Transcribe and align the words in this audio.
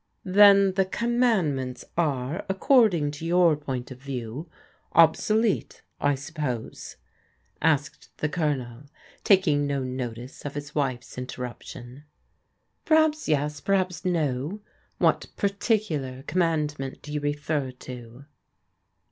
"Then 0.25 0.73
the 0.73 0.85
Commandments 0.85 1.85
are, 1.95 2.43
according 2.49 3.11
to 3.11 3.23
your 3.23 3.55
point 3.55 3.91
of 3.91 3.99
view, 3.99 4.49
obsolete, 4.93 5.83
I 5.99 6.15
suppose?" 6.15 6.95
asked 7.77 8.09
the 8.17 8.27
Colonel, 8.27 8.85
taking 9.23 9.67
no 9.67 9.83
notice 9.83 10.43
of 10.43 10.55
his 10.55 10.73
wife's 10.73 11.19
interruption." 11.19 12.05
Perhaps 12.85 13.27
yes, 13.29 13.59
perhaps 13.61 14.03
no. 14.03 14.61
What 14.97 15.27
particular 15.37 16.23
conmiand 16.23 16.79
ment 16.79 17.03
do 17.03 17.13
you 17.13 17.19
refer 17.19 17.69
to 17.69 18.25